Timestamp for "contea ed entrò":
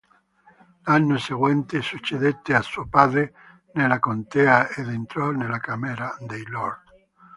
3.99-5.29